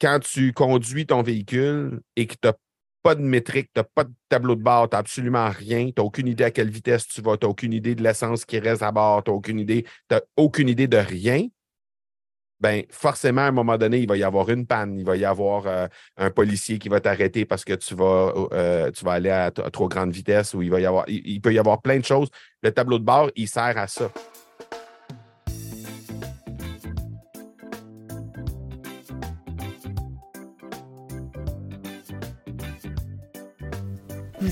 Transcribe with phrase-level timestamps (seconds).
[0.00, 2.54] quand tu conduis ton véhicule et que tu n'as
[3.02, 5.94] pas de métrique, tu n'as pas de tableau de bord, tu n'as absolument rien, tu
[5.98, 8.58] n'as aucune idée à quelle vitesse tu vas, tu n'as aucune idée de l'essence qui
[8.58, 11.46] reste à bord, tu n'as aucune idée, tu aucune idée de rien,
[12.58, 15.24] ben forcément, à un moment donné, il va y avoir une panne, il va y
[15.24, 19.30] avoir euh, un policier qui va t'arrêter parce que tu vas, euh, tu vas aller
[19.30, 22.04] à, trop grande vitesse ou il va y avoir, il, peut y avoir plein de
[22.04, 22.28] choses.
[22.62, 24.10] Le tableau de bord, il sert à ça.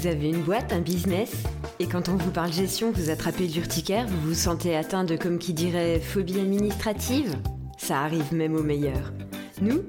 [0.04, 1.32] Vous avez une boîte, un business?
[1.78, 5.38] Et quand on vous parle gestion, vous attrapez l'urticaire, vous vous sentez atteint de, comme
[5.38, 7.34] qui dirait, phobie administrative?
[7.78, 9.14] Ça arrive même aux meilleurs.
[9.62, 9.82] Nous,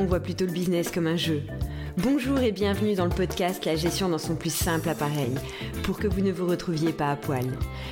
[0.00, 1.42] on voit plutôt le business comme un jeu.
[1.98, 5.36] Bonjour et bienvenue dans le podcast La gestion dans son plus simple appareil,
[5.84, 7.46] pour que vous ne vous retrouviez pas à poil.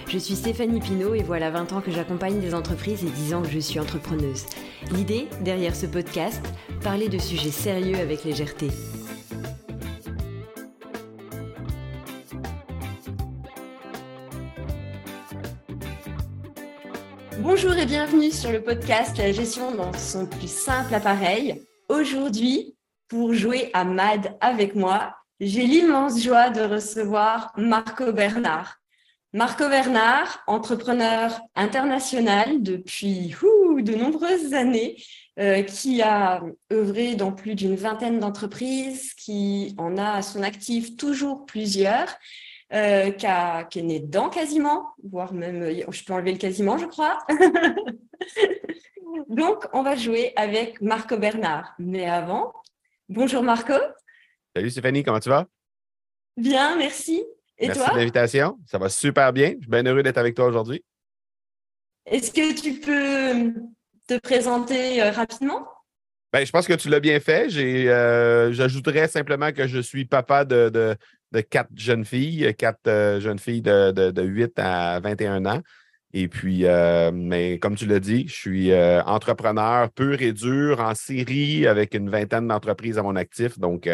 [0.09, 3.43] Je suis Stéphanie Pinault et voilà 20 ans que j'accompagne des entreprises et 10 ans
[3.43, 4.47] que je suis entrepreneuse.
[4.91, 6.43] L'idée, derrière ce podcast,
[6.83, 8.67] parler de sujets sérieux avec légèreté.
[17.61, 21.61] Bonjour et bienvenue sur le podcast La gestion dans son plus simple appareil.
[21.89, 22.77] Aujourd'hui,
[23.09, 28.77] pour jouer à MAD avec moi, j'ai l'immense joie de recevoir Marco Bernard.
[29.33, 33.35] Marco Bernard, entrepreneur international depuis
[33.83, 34.95] de nombreuses années,
[35.41, 36.41] euh, qui a
[36.73, 42.07] œuvré dans plus d'une vingtaine d'entreprises, qui en a à son actif toujours plusieurs
[42.73, 46.85] euh, qui, est né dedans quasiment, voire même, euh, je peux enlever le quasiment, je
[46.85, 47.19] crois.
[49.29, 51.75] Donc, on va jouer avec Marco Bernard.
[51.79, 52.53] Mais avant,
[53.09, 53.73] bonjour Marco.
[54.55, 55.47] Salut Stéphanie, comment tu vas?
[56.37, 57.25] Bien, merci.
[57.57, 58.59] Et merci de l'invitation.
[58.67, 59.55] Ça va super bien.
[59.55, 60.85] Je suis bien heureux d'être avec toi aujourd'hui.
[62.05, 63.55] Est-ce que tu peux
[64.07, 65.67] te présenter euh, rapidement?
[66.33, 67.49] Ben, je pense que tu l'as bien fait.
[67.49, 70.97] J'ajouterais simplement que je suis papa de, de
[71.51, 75.61] quatre jeunes filles, quatre euh, jeunes filles de, 8 à 21 ans.
[76.15, 80.81] Et puis, euh, mais comme tu l'as dit, je suis euh, entrepreneur pur et dur
[80.81, 83.59] en série avec une vingtaine d'entreprises à mon actif.
[83.59, 83.87] Donc,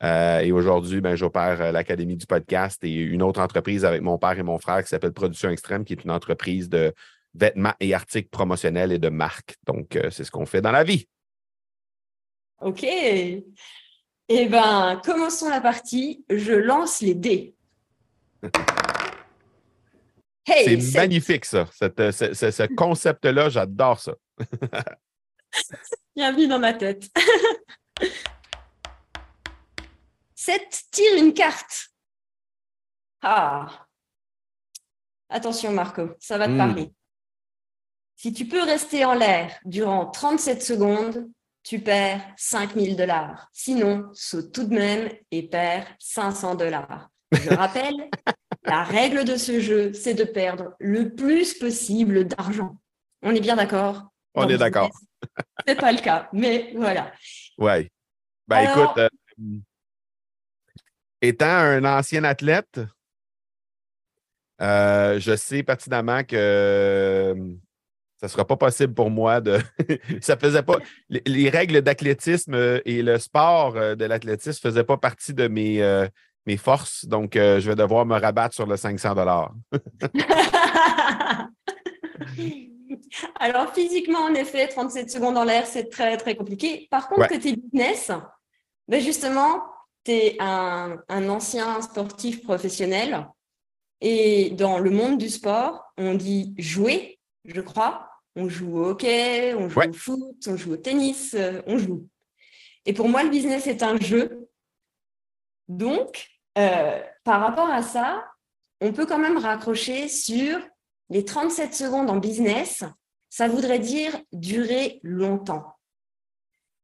[0.00, 4.42] et aujourd'hui, ben, j'opère l'Académie du podcast et une autre entreprise avec mon père et
[4.42, 6.92] mon frère qui s'appelle Production Extrême, qui est une entreprise de
[7.34, 9.56] vêtements et articles promotionnels et de marque.
[9.66, 11.08] Donc, c'est ce qu'on fait dans la vie.
[12.60, 12.86] OK.
[14.30, 16.24] Eh bien, commençons la partie.
[16.28, 17.56] Je lance les dés.
[20.46, 21.66] c'est magnifique, ça.
[21.82, 24.14] Euh, ce concept-là, j'adore ça.
[26.14, 27.08] Bienvenue dans ma tête.
[30.34, 31.88] 7 tire une carte.
[33.22, 33.86] Ah.
[35.30, 36.58] Attention, Marco, ça va te hmm.
[36.58, 36.92] parler.
[38.16, 41.30] Si tu peux rester en l'air durant 37 secondes,
[41.68, 43.46] tu perds 5000 dollars.
[43.52, 47.10] Sinon, saute tout de même et perds 500 dollars.
[47.30, 48.08] Je rappelle,
[48.64, 52.74] la règle de ce jeu, c'est de perdre le plus possible d'argent.
[53.20, 54.08] On est bien d'accord?
[54.34, 54.90] On est d'accord.
[55.66, 57.12] C'est pas le cas, mais voilà.
[57.58, 57.90] Oui.
[58.46, 59.58] Ben écoute, euh,
[61.20, 62.80] étant un ancien athlète,
[64.62, 67.58] euh, je sais pertinemment que
[68.20, 69.58] ça ne sera pas possible pour moi de.
[70.20, 70.78] ça faisait pas.
[71.08, 75.46] Les, règles d'athlétisme euh, et le sport euh, de l'athlétisme ne faisaient pas partie de
[75.46, 76.08] mes, euh,
[76.44, 77.04] mes forces.
[77.04, 79.14] Donc, je vais devoir me rabattre sur le 500
[83.38, 86.88] Alors, physiquement, en effet, 37 secondes en l'air, c'est très, très compliqué.
[86.90, 88.10] Par contre, côté business,
[88.88, 89.62] ben justement,
[90.04, 93.28] tu es un, un ancien sportif professionnel.
[94.00, 98.07] Et dans le monde du sport, on dit jouer, je crois,
[98.38, 102.08] on joue au hockey, on joue au foot, on joue au tennis, euh, on joue.
[102.86, 104.48] Et pour moi, le business est un jeu.
[105.66, 108.24] Donc, euh, par rapport à ça,
[108.80, 110.60] on peut quand même raccrocher sur
[111.10, 112.84] les 37 secondes en business.
[113.28, 115.74] Ça voudrait dire durer longtemps.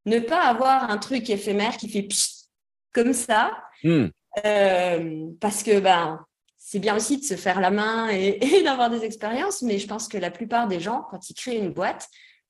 [0.06, 2.08] Ne pas avoir un truc éphémère qui fait
[2.92, 3.52] comme ça.
[3.82, 4.08] Hmm.
[4.44, 6.24] Euh, parce que ben,
[6.66, 10.08] c'est bien aussi de se faire la main et, d'avoir des expériences, mais je pense
[10.08, 12.08] que la plupart des gens, quand ils créent une boîte,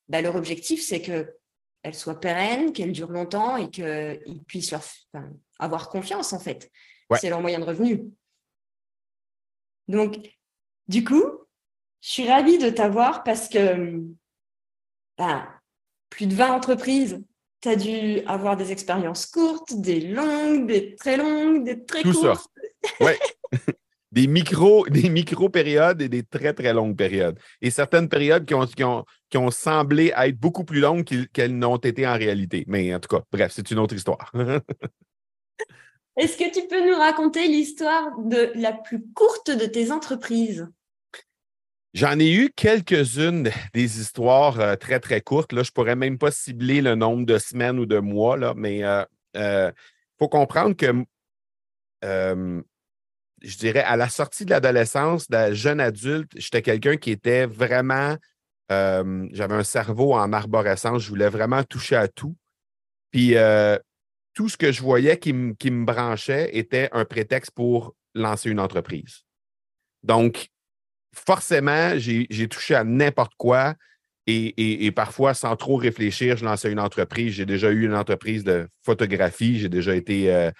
[0.08, 4.84] bah, leur objectif, c'est qu'elle soit pérenne, qu'elle dure longtemps et qu'ils puissent leur,
[5.58, 6.70] avoir confiance, en fait.
[7.16, 8.05] C'est leur moyen de revenu.
[9.88, 10.17] Donc,
[10.88, 11.25] du coup,
[12.00, 14.00] je suis ravie de t'avoir parce que
[15.19, 15.49] bah,
[16.08, 17.22] plus de 20 entreprises,
[17.60, 22.49] tu as dû avoir des expériences courtes, des longues, des très longues, des très courtes.
[22.99, 23.05] Ça.
[23.05, 23.19] Ouais.
[24.14, 27.38] des micro, des micro-périodes et des très, très longues périodes.
[27.61, 31.58] Et certaines périodes qui ont, qui ont, qui ont semblé être beaucoup plus longues qu'elles
[31.58, 32.64] n'ont été en réalité.
[32.69, 34.32] Mais en tout cas, bref, c'est une autre histoire.
[36.16, 40.69] Est-ce que tu peux nous raconter l'histoire de la plus courte de tes entreprises?
[41.93, 45.52] J'en ai eu quelques-unes des histoires euh, très, très courtes.
[45.52, 48.55] Là, je ne pourrais même pas cibler le nombre de semaines ou de mois, là,
[48.56, 49.05] mais il euh,
[49.37, 49.72] euh,
[50.19, 51.05] faut comprendre que
[53.44, 58.17] je dirais à la sortie de l'adolescence, de jeune adulte, j'étais quelqu'un qui était vraiment.
[58.70, 62.37] J'avais un cerveau en arborescence, je voulais vraiment toucher à tout.
[63.12, 63.37] Puis
[64.35, 69.23] tout ce que je voyais qui, me branchait était un prétexte pour lancer une entreprise.
[70.02, 70.49] Donc,
[71.14, 73.75] forcément, j'ai touché à n'importe quoi
[74.26, 77.35] et, parfois, sans trop réfléchir, je lançais une entreprise.
[77.35, 80.32] J'ai déjà eu une entreprise de photographie, j'ai déjà été.
[80.32, 80.50] Euh,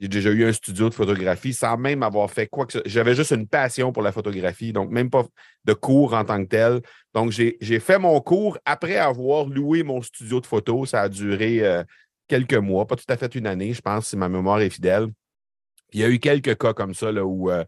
[0.00, 2.88] j'ai déjà eu un studio de photographie sans même avoir fait quoi que ce soit.
[2.88, 5.26] J'avais juste une passion pour la photographie, donc même pas
[5.64, 6.80] de cours en tant que tel.
[7.12, 10.86] Donc, j'ai fait mon cours après avoir loué mon studio de photo.
[10.86, 11.84] Ça a duré euh,
[12.28, 15.08] quelques mois, pas tout à fait une année, je pense, si ma mémoire est fidèle.
[15.92, 17.64] il y a eu quelques cas comme ça là, où euh,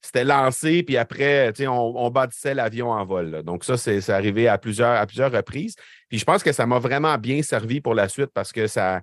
[0.00, 3.42] c'était lancé, puis après, on, on bâtissait l'avion en vol.
[3.44, 5.76] Donc, ça, c'est arrivé à plusieurs, à plusieurs reprises.
[6.08, 9.02] Puis je pense que ça m'a vraiment bien servi pour la suite parce que ça,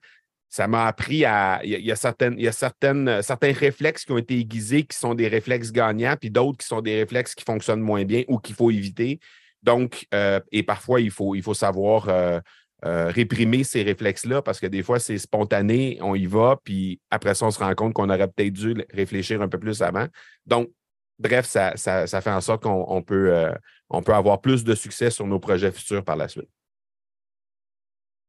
[0.53, 1.61] ça m'a appris à.
[1.63, 4.95] Il y, a, certaines, il y a certaines, certains réflexes qui ont été aiguisés qui
[4.95, 8.37] sont des réflexes gagnants, puis d'autres qui sont des réflexes qui fonctionnent moins bien ou
[8.37, 9.19] qu'il faut éviter.
[9.63, 12.39] Donc, euh, et parfois, il faut, il faut savoir euh,
[12.85, 17.33] euh, réprimer ces réflexes-là parce que des fois, c'est spontané, on y va, puis après
[17.33, 20.05] ça, on se rend compte qu'on aurait peut-être dû réfléchir un peu plus avant.
[20.45, 20.69] Donc,
[21.17, 23.51] bref, ça, fait en sorte qu'on peut, euh,
[24.05, 26.49] peut avoir plus de succès sur nos projets futurs par la suite.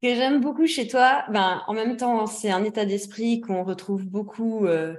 [0.05, 4.05] Que j'aime beaucoup chez toi, ben, en même temps, c'est un état d'esprit qu'on retrouve
[4.05, 4.95] beaucoup euh,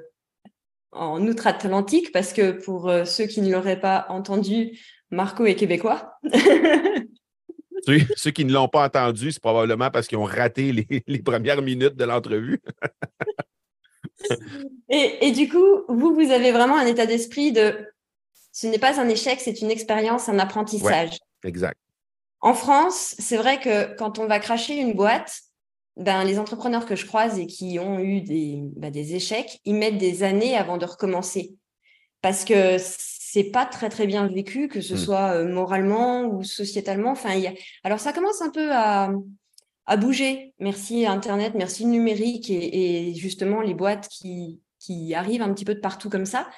[0.91, 4.79] en outre-Atlantique parce que pour ceux qui ne l'auraient pas entendu,
[5.11, 6.17] Marco est québécois.
[8.15, 10.71] Ceux, qui ne l'ont pas entendu, c'est probablement parce qu'ils ont raté
[11.05, 12.59] les, premières minutes de l'entrevue.
[14.89, 17.75] et, du coup, vous, vous avez vraiment un état d'esprit de
[18.51, 21.19] ce n'est pas un échec, c'est une expérience, un apprentissage.
[21.43, 21.77] exact.
[22.41, 25.41] En France, c'est vrai que quand on va cracher une boîte,
[25.97, 29.75] ben, les entrepreneurs que je croise et qui ont eu des, ben, des échecs, ils
[29.75, 31.55] mettent des années avant de recommencer.
[32.21, 34.97] Parce que c'est pas très très bien vécu, que ce mmh.
[34.97, 37.11] soit euh, moralement ou sociétalement.
[37.11, 37.39] Enfin,
[37.83, 39.11] alors ça commence un peu à,
[39.85, 40.53] à bouger.
[40.59, 45.75] Merci Internet, merci le numérique et, justement les boîtes qui, qui arrivent un petit peu
[45.75, 46.49] de partout comme ça.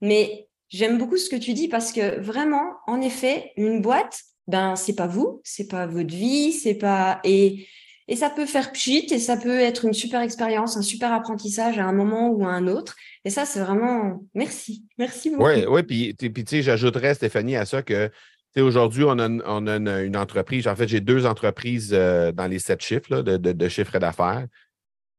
[0.00, 4.76] Mais j'aime beaucoup ce que tu dis parce que vraiment, en effet, une boîte, ben
[4.76, 7.66] c'est pas vous, c'est pas votre vie, c'est pas et
[8.08, 11.78] et ça peut faire pchit et ça peut être une super expérience, un super apprentissage
[11.78, 12.94] à un moment ou à un autre.
[13.24, 14.84] Et ça, c'est vraiment merci.
[14.96, 15.44] Merci beaucoup.
[15.44, 15.82] Oui, oui.
[15.82, 18.10] Puis, tu sais, j'ajouterais, Stéphanie, à ça que
[18.56, 20.68] aujourd'hui, on a, on a une, entreprise.
[20.68, 24.46] En fait, j'ai deux entreprises euh, dans les sept chiffres de, de, chiffres d'affaires.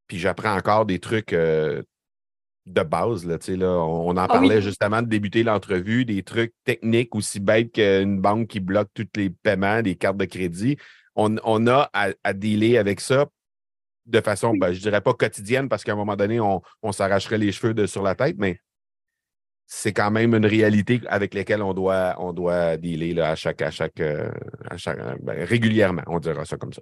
[0.08, 1.84] Puis j'apprends encore des trucs euh,
[2.68, 3.26] de base.
[3.26, 7.72] Là, là, on, en ah parlait justement de débuter l'entrevue, des trucs techniques aussi bêtes
[7.72, 10.78] qu'une banque qui bloque tous les paiements, des cartes de crédit
[11.18, 13.26] on, a à, dealer avec ça
[14.06, 17.38] de façon, ben, je ne dirais pas quotidienne, parce qu'à un moment donné, on, s'arracherait
[17.38, 18.62] les cheveux de, sur la tête, mais
[19.66, 23.62] c'est quand même une réalité avec laquelle on doit, on doit dealer là, à chaque,
[23.62, 24.30] à chaque, euh,
[25.22, 26.82] ben, régulièrement, on dira ça comme ça.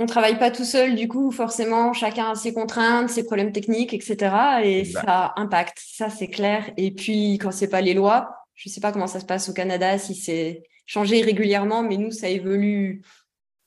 [0.00, 3.52] On ne travaille pas tout seul, du coup, forcément, chacun a ses contraintes, ses problèmes
[3.52, 4.34] techniques, etc.
[4.64, 6.72] Et ça impacte, ça c'est clair.
[6.76, 9.24] Et puis, quand ce n'est pas les lois, je ne sais pas comment ça se
[9.24, 13.02] passe au Canada, si c'est changé régulièrement, mais nous, ça évolue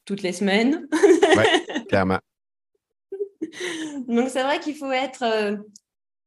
[0.04, 0.88] toutes les semaines.
[1.88, 2.20] clairement.
[4.10, 5.56] Donc, c'est vrai qu'il faut être, euh,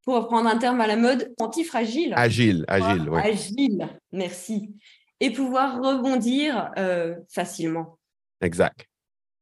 [0.04, 2.14] pour reprendre un terme à la mode, antifragile.
[2.16, 3.20] Agile, agile, oui.
[3.22, 4.74] Agile, merci.
[5.20, 7.98] Et pouvoir rebondir euh, facilement.
[8.40, 8.89] Exact.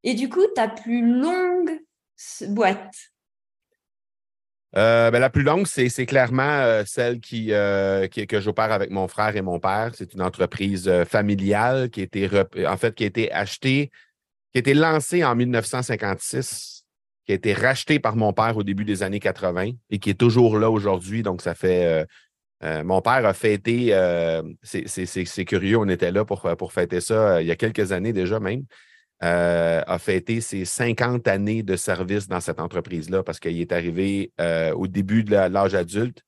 [0.05, 1.81] Et du coup, ta plus longue
[2.49, 2.95] boîte?
[4.76, 7.52] Euh, ben, la plus longue, c'est clairement celle qui,
[8.11, 9.93] qui, que j'opère avec mon frère et mon père.
[9.95, 12.28] C'est une entreprise familiale qui a été,
[12.67, 13.90] en fait, qui a été achetée
[14.52, 16.85] qui a été lancé en 1956,
[17.26, 20.19] qui a été racheté par mon père au début des années 80 et qui est
[20.19, 21.23] toujours là aujourd'hui.
[21.23, 21.85] Donc, ça fait.
[21.85, 22.05] Euh,
[22.64, 27.40] euh, mon père a fêté, euh, c'est curieux, on était là pour, pour fêter ça
[27.40, 28.64] il y a quelques années déjà même,
[29.21, 34.33] a fêté ses 50 années de service dans cette entreprise-là parce qu'il est arrivé
[34.75, 36.23] au début de l'âge adulte.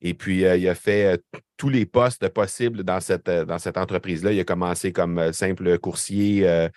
[0.00, 1.22] Et puis, il a fait
[1.56, 4.32] tous les postes possibles dans cette, dans cette entreprise-là.
[4.32, 6.68] Il a commencé comme simple coursier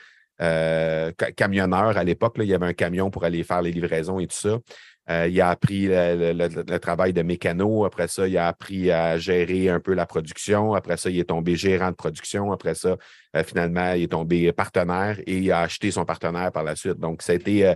[1.35, 2.35] camionneur à l'époque.
[2.39, 4.59] Il y avait un camion pour aller faire les livraisons et tout ça.
[5.09, 7.85] Il a appris le, travail de mécano.
[7.85, 10.73] Après ça, il a appris à gérer un peu la production.
[10.73, 12.51] Après ça, il est tombé gérant de production.
[12.51, 12.97] Après ça,
[13.45, 16.99] finalement, il est tombé partenaire et il a acheté son partenaire par la suite.
[16.99, 17.75] Donc, été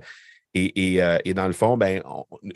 [0.57, 2.03] euh, et, dans le fond, ben,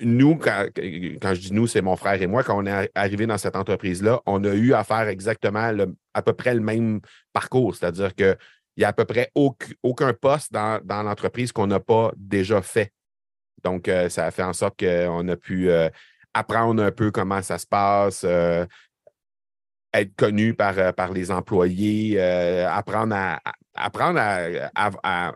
[0.01, 3.38] nous, quand, je dis nous, c'est mon frère et moi, quand on est arrivé dans
[3.38, 5.72] cette entreprise-là, on a eu à faire exactement
[6.13, 7.00] à peu près le même
[7.32, 7.75] parcours.
[7.75, 8.38] C'est-à-dire qu'il
[8.77, 12.91] n'y a à peu près aucun, poste dans, l'entreprise qu'on n'a pas déjà fait.
[13.66, 15.90] Donc, euh, ça a fait en sorte qu'on a pu euh,
[16.34, 18.26] apprendre un peu comment ça se passe,
[19.94, 23.42] être connu par, par les employés, apprendre à,
[23.76, 25.34] apprendre à,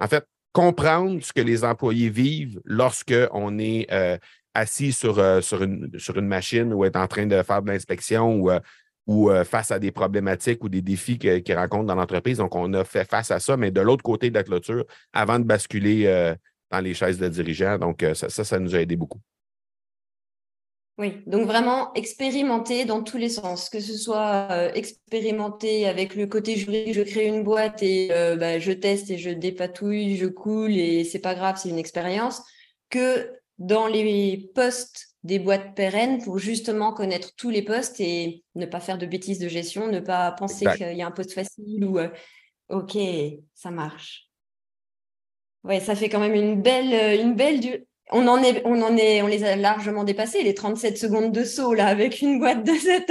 [0.00, 4.16] en fait, comprendre ce que les employés vivent lorsqu'on est euh,
[4.54, 7.70] assis sur, euh, sur, une, sur une machine ou est en train de faire de
[7.70, 8.60] l'inspection ou, euh,
[9.06, 12.38] ou face à des problématiques ou des défis qu'ils rencontrent dans l'entreprise.
[12.38, 15.38] Donc, on a fait face à ça, mais de l'autre côté de la clôture, avant
[15.38, 16.34] de basculer
[16.74, 17.78] dans les chaises de dirigeants.
[17.78, 19.20] Donc, ça, ça nous a aidé beaucoup.
[20.96, 26.28] Oui, donc vraiment expérimenter dans tous les sens, que ce soit euh, expérimenter avec le
[26.28, 30.26] côté juridique, je crée une boîte et euh, bah, je teste et je dépatouille, je
[30.26, 32.42] coule et c'est pas grave, c'est une expérience,
[32.90, 33.28] que
[33.58, 38.78] dans les postes des boîtes pérennes pour justement connaître tous les postes et ne pas
[38.78, 41.98] faire de bêtises de gestion, ne pas penser qu'il y a un poste facile ou
[41.98, 42.08] euh,
[42.68, 42.96] ok,
[43.52, 44.28] ça marche.
[45.64, 49.22] Ouais, ça fait quand même une belle, une belle, on en est, on en est,
[49.22, 52.74] on les a largement dépassés, les 37 secondes de saut, là, avec une boîte de
[52.74, 53.10] 7.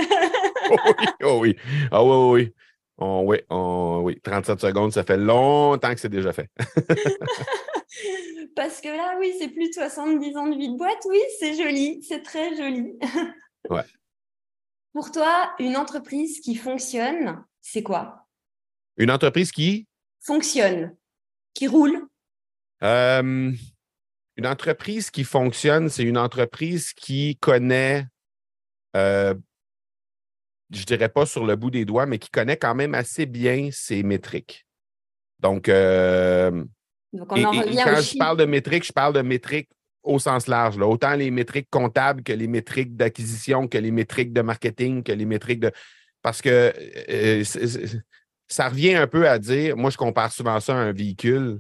[1.24, 1.58] oh oui,
[1.92, 2.54] ah oui,
[3.00, 3.00] oui.
[3.00, 6.48] oui, oui, 37 secondes, ça fait longtemps que c'est déjà fait.
[8.56, 11.04] Parce que là, oui, c'est plus de 70 ans de vie de boîte.
[11.06, 12.94] Oui, c'est joli, c'est très joli.
[13.70, 13.82] ouais.
[14.94, 18.28] Pour toi, une entreprise qui fonctionne, c'est quoi?
[18.98, 19.88] Une entreprise qui?
[20.22, 20.96] Fonctionne,
[21.56, 22.08] qui roule
[22.84, 23.52] euh,
[24.36, 28.06] une entreprise qui fonctionne, c'est une entreprise qui connaît,
[28.96, 29.36] euh,
[30.72, 33.26] je ne dirais pas sur le bout des doigts, mais qui connaît quand même assez
[33.26, 34.66] bien ses métriques.
[35.40, 36.64] Donc, euh,
[37.28, 39.70] quand je parle de métriques, je parle de métriques
[40.02, 40.78] au sens large.
[40.78, 45.26] Autant les métriques comptables que les métriques d'acquisition, que les métriques de marketing, que les
[45.26, 45.72] métriques de.
[46.22, 46.74] Parce que
[47.10, 47.44] euh,
[48.48, 51.60] ça revient un peu à dire, moi, je compare souvent ça à un véhicule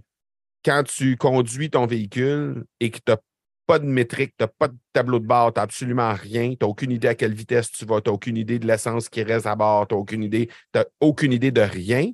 [0.64, 3.18] quand tu conduis ton véhicule et que tu n'as
[3.66, 6.58] pas de métrique, tu n'as pas de tableau de bord, tu n'as absolument rien, tu
[6.62, 9.24] n'as aucune idée à quelle vitesse tu vas, tu n'as aucune idée de l'essence qui
[9.24, 10.50] reste à bord, tu n'as aucune idée,
[11.00, 12.12] aucune idée de rien,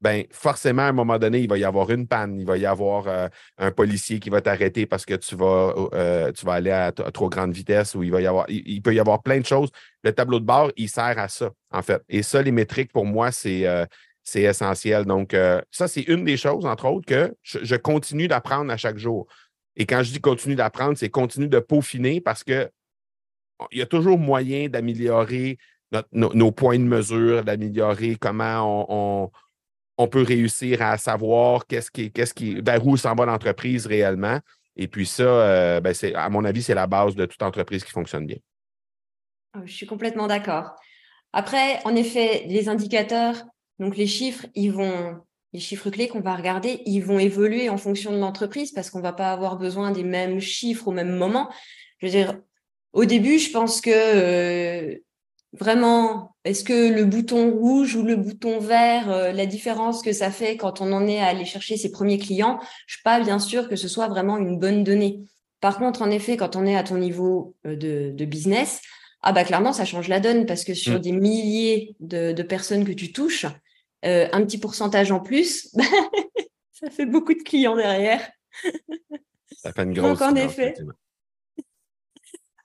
[0.00, 2.64] ben forcément, à un moment donné, il va y avoir une panne, il va y
[2.64, 3.28] avoir euh,
[3.58, 7.28] un policier qui va t'arrêter parce que tu vas, euh, tu vas aller à, trop
[7.28, 9.68] grande vitesse ou il va y avoir, il, peut y avoir plein de choses.
[10.02, 12.02] Le tableau de bord, il sert à ça, en fait.
[12.08, 13.84] Et ça, les métriques, pour moi, c'est euh,
[14.22, 15.04] c'est essentiel.
[15.04, 18.98] Donc, euh, ça, c'est une des choses, entre autres, que je, continue d'apprendre à chaque
[18.98, 19.26] jour.
[19.76, 22.70] Et quand je dis continue d'apprendre, c'est continue de peaufiner parce que
[23.70, 25.58] il y a toujours moyen d'améliorer
[26.12, 29.30] nos, points de mesure, d'améliorer comment
[29.98, 34.40] on, peut réussir à savoir qu'est-ce qui, qu'est-ce qui, vers où s'en va l'entreprise réellement.
[34.76, 37.84] Et puis ça, euh, ben, c'est, à mon avis, c'est la base de toute entreprise
[37.84, 38.38] qui fonctionne bien.
[39.56, 40.74] Oh, je suis complètement d'accord.
[41.32, 43.36] Après, en effet, les indicateurs,
[43.80, 45.16] donc les chiffres, ils vont,
[45.52, 49.00] les chiffres clés qu'on va regarder, ils vont évoluer en fonction de l'entreprise parce qu'on
[49.00, 51.50] va pas avoir besoin des mêmes chiffres au même moment.
[51.98, 52.38] Je veux dire,
[52.92, 54.96] au début, je pense que euh,
[55.52, 60.30] vraiment, est-ce que le bouton rouge ou le bouton vert, euh, la différence que ça
[60.30, 63.38] fait quand on en est à aller chercher ses premiers clients, je suis pas bien
[63.38, 65.20] sûr que ce soit vraiment une bonne donnée.
[65.60, 68.80] Par contre, en effet, quand on est à ton niveau euh, de, business,
[69.22, 71.00] ah bah clairement, ça change la donne parce que sur mmh.
[71.00, 73.46] des milliers de, personnes que tu touches,
[74.04, 75.74] euh, un petit pourcentage en plus,
[76.72, 78.30] ça fait beaucoup de clients derrière.
[79.56, 80.18] Ça fait une grosse.
[80.18, 80.74] Donc, en effet.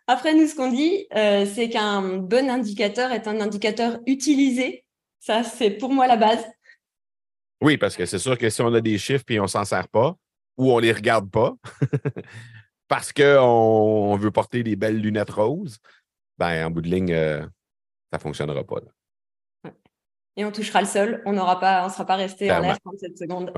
[0.08, 4.86] Après, nous, ce qu'on dit, euh, c'est qu'un bon indicateur est un indicateur utilisé.
[5.20, 6.46] Ça, c'est pour moi la base.
[7.62, 9.66] Oui, parce que c'est sûr que si on a des chiffres et on ne s'en
[9.66, 10.16] sert pas,
[10.58, 11.56] ou on ne les regarde pas,
[12.88, 15.80] parce qu'on veut porter des belles lunettes roses,
[16.38, 17.42] ben, en bout de ligne, euh,
[18.12, 18.82] ça ne fonctionnera pas
[20.38, 21.22] et on touchera le sol.
[21.26, 23.54] On n'aura pas, on sera pas resté en l'air 37 secondes.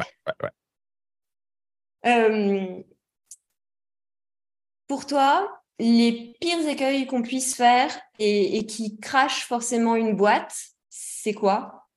[2.05, 2.81] Euh,
[4.88, 10.55] pour toi, les pires écueils qu'on puisse faire et, qui crachent forcément une boîte,
[10.89, 11.88] c'est quoi?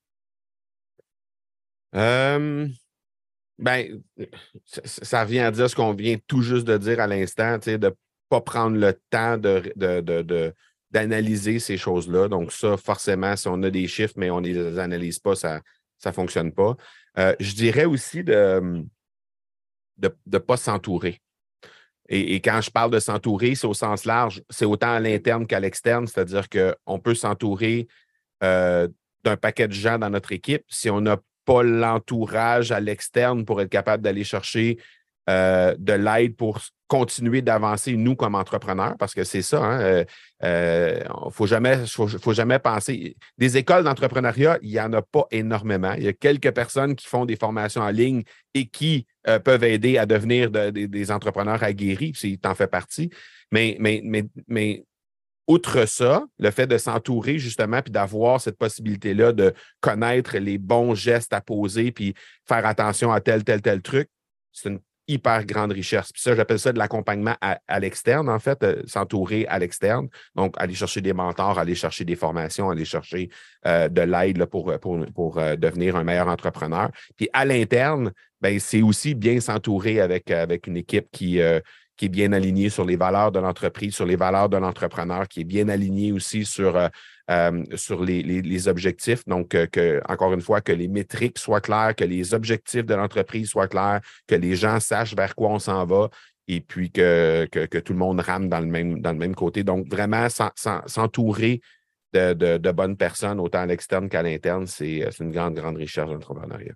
[1.95, 2.69] Euh,
[3.59, 4.03] ben,
[4.65, 7.91] ça, revient à dire ce qu'on vient tout juste de dire à l'instant, de ne
[8.29, 10.55] pas prendre le temps de, de
[10.91, 12.29] d'analyser ces choses-là.
[12.29, 15.61] Donc, ça, forcément, si on a des chiffres, mais on ne les analyse pas, ça
[16.05, 16.77] ne fonctionne pas.
[17.17, 18.85] je dirais aussi de
[19.99, 21.21] ne pas s'entourer.
[22.13, 25.61] Et, quand je parle de s'entourer, c'est au sens large, c'est autant à l'interne qu'à
[25.61, 27.87] l'externe, c'est-à-dire qu'on peut s'entourer
[28.43, 30.65] d'un paquet de gens dans notre équipe.
[30.69, 34.79] Si on n'a pas l'entourage à l'externe pour être capable d'aller chercher
[35.29, 36.61] de l'aide pour
[36.91, 40.05] continuer d'avancer, nous, comme entrepreneurs, parce que c'est ça, il hein, ne euh,
[40.43, 43.17] euh, faut, jamais, faut, jamais penser.
[43.39, 45.93] Des écoles d'entrepreneuriat, il n'y en a pas énormément.
[45.93, 48.25] Il y a quelques personnes qui font des formations en ligne
[48.55, 53.09] et qui euh, peuvent aider à devenir des entrepreneurs aguerris, puis tu en fais partie.
[53.53, 54.85] Mais, mais, mais, mais
[55.47, 60.97] outre ça, le fait de s'entourer justement, puis d'avoir cette possibilité-là de connaître les bons
[60.97, 62.15] gestes à poser, puis
[62.49, 64.09] faire attention à tel, tel, tel truc,
[64.53, 66.13] c'est une hyper grande richesse.
[66.13, 70.09] Puis ça, j'appelle ça de l'accompagnement à, l'externe, en fait, euh, s'entourer à l'externe.
[70.35, 73.29] Donc, aller chercher des mentors, aller chercher des formations, aller chercher
[73.67, 76.91] euh, de l'aide pour, pour, pour euh, devenir un meilleur entrepreneur.
[77.17, 81.41] Puis à l'interne, ben, c'est aussi bien s'entourer avec, avec une équipe qui,
[82.01, 85.43] qui est bien alignée sur les valeurs de l'entreprise, sur les valeurs de l'entrepreneur, qui
[85.43, 89.23] est bien alignée aussi sur euh, sur les, objectifs.
[89.27, 93.51] Donc, euh, encore une fois, que les métriques soient claires, que les objectifs de l'entreprise
[93.51, 96.09] soient clairs, que les gens sachent vers quoi on s'en va
[96.49, 99.63] et puis que, que, tout le monde rame dans le même, dans le même côté.
[99.63, 100.27] Donc, vraiment,
[100.87, 101.61] s'entourer
[102.15, 106.73] de, bonnes personnes, autant à l'externe qu'à l'interne, c'est une grande, grande richesse de l'entrepreneuriat.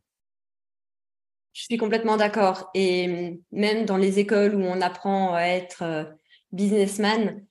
[1.54, 2.70] Je suis complètement d'accord.
[2.74, 6.04] Et même dans les écoles où on apprend à être euh,
[6.50, 7.46] businessman,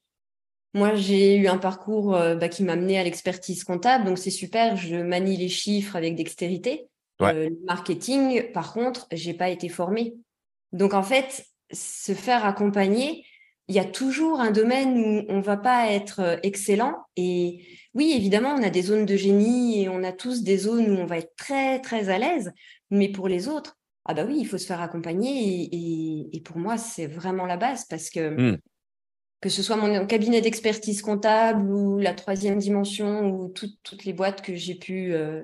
[0.74, 4.30] moi, j'ai eu un parcours euh, bah, qui m'a amené à l'expertise comptable, donc c'est
[4.30, 4.76] super.
[4.76, 6.90] Je manie les chiffres avec dextérité.
[7.22, 10.16] Euh, le marketing, par contre, j'ai pas été formée.
[10.74, 13.24] Donc en fait, se faire accompagner,
[13.70, 16.98] il y a toujours un domaine où on va pas être excellent.
[17.16, 20.90] Et oui, évidemment, on a des zones de génie et on a tous des zones
[20.92, 22.52] où on va être très très à l'aise.
[22.90, 25.70] Mais pour les autres, ah bah oui, il faut se faire accompagner.
[25.72, 28.58] Et, pour moi, c'est vraiment la base parce que mmh
[29.44, 34.42] que ce soit mon cabinet d'expertise comptable ou la troisième dimension ou toutes les boîtes
[34.42, 35.44] que j'ai pu euh,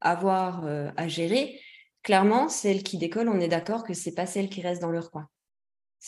[0.00, 1.60] avoir euh, à gérer,
[2.02, 4.90] clairement, celle qui décolle, on est d'accord que ce n'est pas celle qui reste dans
[4.90, 5.28] leur coin.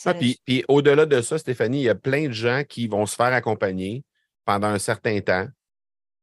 [0.03, 0.37] Ah, puis,
[0.67, 4.03] au-delà de ça, Stéphanie, il y a plein de gens qui vont se faire accompagner
[4.43, 5.47] pendant un certain temps,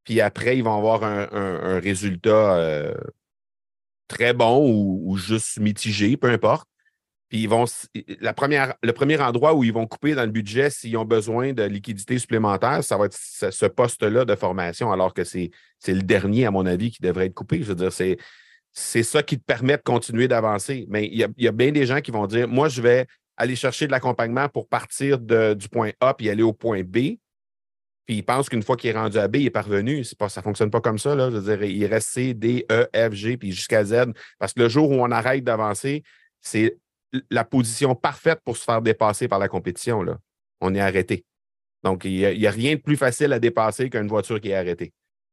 [0.05, 2.95] puis après, ils vont avoir un, résultat euh,
[4.09, 6.69] très bon ou, juste mitigé, peu importe.
[7.29, 7.65] Puis ils vont,
[8.21, 11.53] la première, le premier endroit où ils vont couper dans le budget s'ils ont besoin
[11.53, 15.51] de liquidité supplémentaire, ça va être ce, poste-là de formation, alors que c'est
[15.89, 17.59] le dernier, à mon avis, qui devrait être coupé.
[17.59, 18.17] Je veux dire, c'est
[18.79, 20.87] c'est ça qui te permet de continuer d'avancer.
[20.91, 23.87] Mais il y, a, bien des gens qui vont dire Moi, je vais aller chercher
[23.87, 27.17] de l'accompagnement pour partir du point A puis aller au point B.
[28.07, 30.03] Puis ils pensent qu'une fois qu'il est rendu à B, il est parvenu.
[30.17, 31.15] Pas, ça ne fonctionne pas comme ça.
[31.17, 31.29] Là.
[31.31, 34.13] Je veux dire, il reste C, D, E, F, G, puis jusqu'à Z.
[34.39, 36.05] Parce que le jour où on arrête d'avancer,
[36.41, 36.79] c'est
[37.31, 40.05] la position parfaite pour se faire dépasser par la compétition.
[40.61, 41.25] On est arrêté.
[41.83, 44.93] Donc, il n'y a, rien de plus facile à dépasser qu'une voiture qui est arrêtée.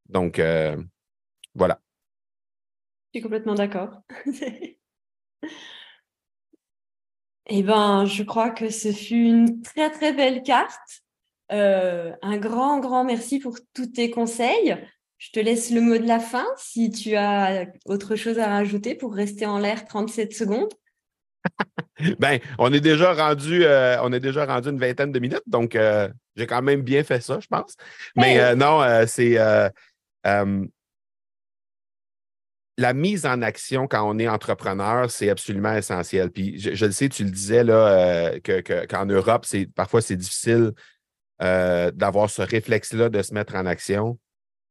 [0.10, 0.76] Donc, euh,
[1.54, 1.80] voilà.
[3.14, 4.02] Je suis complètement d'accord.
[7.48, 11.03] eh bien, je crois que ce fut une très, très belle carte.
[11.52, 14.78] Euh, un grand, grand merci pour tous tes conseils.
[15.18, 18.96] Je te laisse le mot de la fin si tu as autre chose à rajouter
[18.96, 20.74] pour rester en l'air 37 secondes.
[22.20, 25.76] ben, on est déjà rendu, euh, on est déjà rendu une vingtaine de minutes, donc
[25.76, 27.76] euh, j'ai quand même bien fait ça, je pense.
[28.16, 29.38] Mais non, c'est
[32.78, 36.32] la mise en action quand on est entrepreneur, c'est absolument essentiel.
[36.32, 38.32] Puis je, le sais, tu le disais là,
[38.90, 40.72] qu'en Europe, c'est parfois c'est difficile
[41.44, 44.18] d'avoir ce réflexe-là de se mettre en action.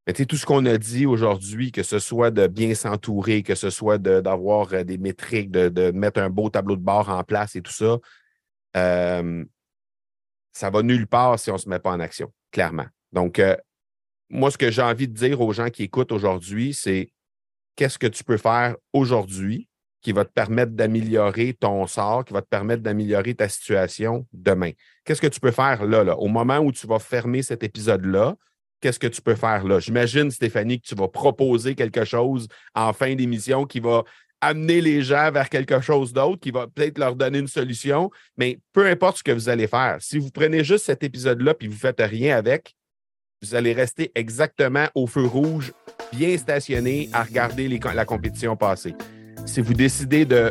[0.06, 3.70] Mais tout ce qu'on a dit aujourd'hui, que ce soit de bien s'entourer, que ce
[3.70, 7.62] soit d'avoir euh, des métriques, de, mettre un beau tableau de bord en place et
[7.62, 7.98] tout ça,
[8.76, 9.44] euh,
[10.52, 12.86] ça va nulle part si on ne se met pas en action, clairement.
[13.12, 13.56] Donc, euh,
[14.28, 17.12] moi, ce que j'ai envie de dire aux gens qui écoutent aujourd'hui, c'est
[17.76, 19.68] qu'est-ce que tu peux faire aujourd'hui
[20.02, 24.72] qui va te permettre d'améliorer ton sort, qui va te permettre d'améliorer ta situation demain.
[25.04, 28.34] Qu'est-ce que tu peux faire là, là, au moment où tu vas fermer cet épisode-là,
[28.80, 29.78] qu'est-ce que tu peux faire là?
[29.78, 34.02] J'imagine, Stéphanie, que tu vas proposer quelque chose en fin d'émission qui va
[34.40, 38.58] amener les gens vers quelque chose d'autre, qui va peut-être leur donner une solution, mais
[38.72, 41.74] peu importe ce que vous allez faire, si vous prenez juste cet épisode-là et vous
[41.74, 42.74] ne faites rien avec,
[43.40, 45.72] vous allez rester exactement au feu rouge,
[46.12, 48.94] bien stationné à regarder la compétition passer.
[49.46, 50.50] Si vous décidez de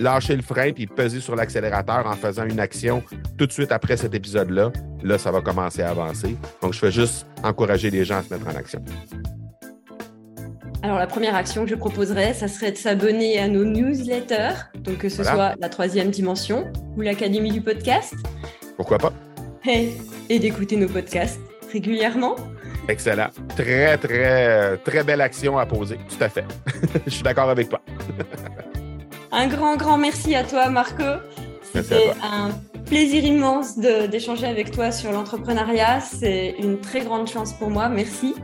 [0.00, 3.02] lâcher le frein puis peser sur l'accélérateur en faisant une action
[3.38, 6.36] tout de suite après cet épisode-là, là, ça va commencer à avancer.
[6.60, 8.84] Donc, je fais juste encourager les gens à se mettre en action.
[10.82, 14.98] Alors, la première action que je proposerais, ça serait de s'abonner à nos newsletters, donc
[14.98, 18.14] que ce soit la troisième dimension ou l'Académie du podcast.
[18.76, 19.12] Pourquoi pas?
[19.64, 19.90] Et,
[20.28, 21.40] et d'écouter nos podcasts
[21.72, 22.34] régulièrement.
[22.88, 23.28] Excellent.
[23.56, 25.98] Très, très, très belle action à poser.
[26.08, 26.44] Tout à fait.
[27.06, 27.80] je suis d'accord avec toi.
[29.32, 31.02] Un grand, grand merci à toi, Marco.
[31.72, 32.50] C'était un
[32.84, 36.00] plaisir immense d'échanger avec toi sur l'entrepreneuriat.
[36.00, 37.88] C'est une très grande chance pour moi.
[37.88, 38.34] Merci.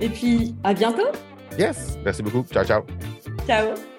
[0.00, 1.08] Et puis, à bientôt.
[1.58, 1.98] Yes.
[2.04, 2.44] Merci beaucoup.
[2.52, 2.82] Ciao, ciao.
[3.46, 3.95] Ciao.